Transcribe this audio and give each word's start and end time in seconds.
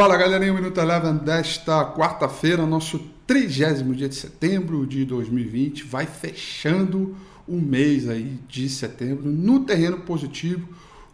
Fala 0.00 0.16
galerinha, 0.16 0.50
o 0.50 0.54
Minuto 0.54 0.80
Eleven 0.80 1.18
desta 1.18 1.84
quarta-feira, 1.84 2.64
nosso 2.64 2.98
trigésimo 3.26 3.94
dia 3.94 4.08
de 4.08 4.14
setembro 4.14 4.86
de 4.86 5.04
2020, 5.04 5.84
vai 5.84 6.06
fechando 6.06 7.14
o 7.46 7.60
mês 7.60 8.08
aí 8.08 8.38
de 8.48 8.66
setembro 8.70 9.30
no 9.30 9.60
terreno 9.60 9.98
positivo, 9.98 10.66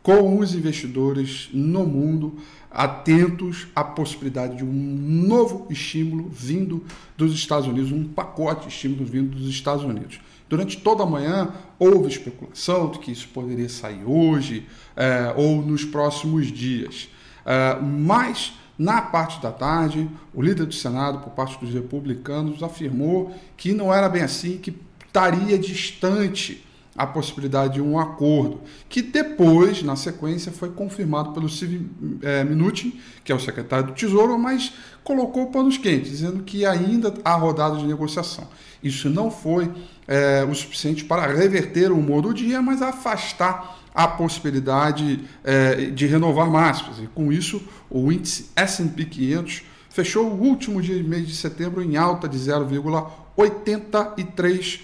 com 0.05 0.39
os 0.39 0.55
investidores 0.55 1.49
no 1.53 1.85
mundo 1.85 2.37
atentos 2.71 3.67
à 3.75 3.83
possibilidade 3.83 4.59
de 4.59 4.65
um 4.65 4.73
novo 4.73 5.67
estímulo 5.69 6.29
vindo 6.29 6.85
dos 7.17 7.35
Estados 7.35 7.67
Unidos, 7.67 7.91
um 7.91 8.05
pacote 8.05 8.69
de 8.69 8.73
estímulos 8.73 9.11
vindo 9.11 9.37
dos 9.37 9.49
Estados 9.49 9.83
Unidos. 9.83 10.21
Durante 10.49 10.77
toda 10.77 11.03
a 11.03 11.07
manhã 11.07 11.53
houve 11.77 12.07
especulação 12.07 12.93
de 12.93 13.01
que 13.01 13.11
isso 13.11 13.27
poderia 13.35 13.69
sair 13.69 14.05
hoje 14.05 14.65
é, 14.95 15.35
ou 15.37 15.61
nos 15.61 15.85
próximos 15.85 16.53
dias. 16.53 17.09
É, 17.45 17.81
mas 17.81 18.53
na 18.79 19.01
parte 19.01 19.41
da 19.41 19.51
tarde, 19.51 20.09
o 20.35 20.43
líder 20.43 20.67
do 20.67 20.75
Senado, 20.75 21.21
por 21.21 21.31
parte 21.31 21.59
dos 21.59 21.73
republicanos, 21.73 22.63
afirmou 22.63 23.35
que 23.57 23.73
não 23.73 23.93
era 23.93 24.09
bem 24.09 24.23
assim, 24.23 24.59
que 24.59 24.77
estaria 25.07 25.59
distante 25.59 26.66
a 26.97 27.07
possibilidade 27.07 27.75
de 27.75 27.81
um 27.81 27.99
acordo, 27.99 28.61
que 28.89 29.03
depois, 29.03 29.83
na 29.83 29.97
sequência, 29.97 30.51
foi 30.51 30.71
confirmado 30.71 31.33
pelo 31.33 31.49
Steve 31.49 31.91
é, 32.23 32.43
Minucci, 32.45 32.99
que 33.23 33.31
é 33.31 33.35
o 33.35 33.41
secretário 33.41 33.89
do 33.89 33.93
Tesouro, 33.93 34.39
mas 34.39 34.73
colocou 35.05 35.47
panos 35.47 35.77
quentes, 35.77 36.11
dizendo 36.11 36.43
que 36.43 36.65
ainda 36.65 37.13
há 37.25 37.35
rodada 37.35 37.77
de 37.77 37.85
negociação. 37.85 38.49
Isso 38.83 39.11
não 39.11 39.31
foi 39.31 39.71
é, 40.07 40.47
o 40.49 40.55
suficiente 40.55 41.05
para 41.05 41.27
reverter 41.27 41.91
o 41.91 41.99
humor 41.99 42.23
do 42.23 42.33
dia, 42.33 42.63
mas 42.63 42.81
afastar 42.81 43.85
a 43.95 44.07
possibilidade 44.07 45.25
é, 45.43 45.87
de 45.87 46.07
renovar 46.07 46.49
máximas. 46.51 46.99
E 46.99 47.09
com 47.09 47.33
isso, 47.33 47.61
o 47.91 48.13
índice 48.13 48.51
S&P 48.55 49.07
500 49.07 49.63
fechou 49.89 50.31
o 50.31 50.39
último 50.39 50.83
dia 50.83 50.97
de 50.97 51.03
mês 51.03 51.27
de 51.27 51.35
setembro 51.35 51.83
em 51.83 51.97
alta 51.97 52.29
de 52.29 52.39
0,83%. 52.39 54.81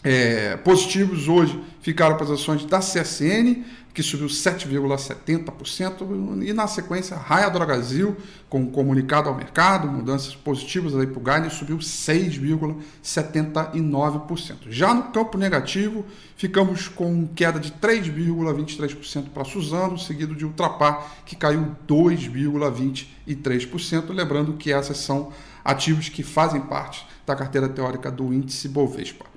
é, 0.04 0.58
positivos 0.58 1.28
hoje 1.28 1.60
ficaram 1.82 2.16
para 2.16 2.26
as 2.26 2.32
ações 2.32 2.64
da 2.66 2.80
CSN, 2.80 3.64
que 3.94 4.02
subiu 4.04 4.28
7,70%, 4.28 6.44
e 6.46 6.52
na 6.54 6.68
sequência, 6.68 7.18
Raia 7.18 7.50
Drogazil, 7.50 8.16
com 8.48 8.60
um 8.60 8.70
comunicado 8.70 9.28
ao 9.28 9.34
mercado, 9.34 9.88
mudanças 9.88 10.36
positivas 10.36 10.96
aí 10.96 11.08
para 11.08 11.18
o 11.18 11.22
Gane, 11.22 11.50
subiu 11.50 11.80
6,79%. 11.80 14.70
Já 14.70 14.94
no 14.94 15.06
campo 15.06 15.36
negativo, 15.36 16.06
ficamos 16.36 16.88
com 16.88 17.28
queda 17.30 17.60
de 17.60 17.72
3,23% 17.72 19.30
para 19.34 19.46
Suzano, 19.46 19.98
seguido 19.98 20.36
de 20.36 20.46
Ultrapar, 20.46 21.24
que 21.26 21.36
caiu 21.36 21.76
2,23%, 21.88 24.10
lembrando 24.10 24.54
que 24.54 24.72
essas 24.72 25.00
são 25.00 25.32
ativos 25.66 26.08
que 26.08 26.22
fazem 26.22 26.62
parte 26.62 27.04
da 27.26 27.36
carteira 27.36 27.68
teórica 27.68 28.12
do 28.12 28.32
índice 28.32 28.70
Bovespa. 28.70 29.37